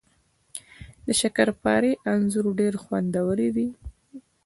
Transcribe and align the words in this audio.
د 1.05 1.07
شکرپارې 1.21 1.91
انځر 2.13 2.45
ډیر 2.59 2.73
خوندور 2.83 3.37
وي 3.55 3.69